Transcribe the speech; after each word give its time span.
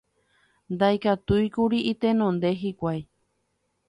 Ndaikatúikuri 0.73 1.77
itenonde 1.91 2.49
hikuái 2.61 3.01